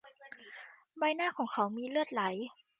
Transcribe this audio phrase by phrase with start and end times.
[0.97, 2.21] ใบหน้าของเขามีเลือดไหล